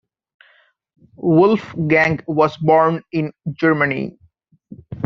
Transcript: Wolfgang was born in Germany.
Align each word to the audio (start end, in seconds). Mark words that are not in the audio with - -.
Wolfgang 1.15 2.21
was 2.25 2.57
born 2.57 3.03
in 3.11 3.31
Germany. 3.51 4.17